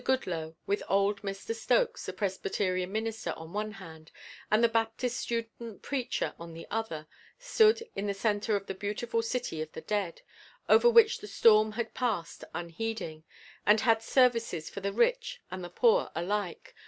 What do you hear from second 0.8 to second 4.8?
old Mr. Stokes, the Presbyterian minister, on one hand, and the